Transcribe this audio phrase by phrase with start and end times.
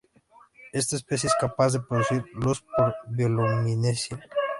[0.73, 4.17] Esta especie es capaz de producir luz por bioluminiscencia.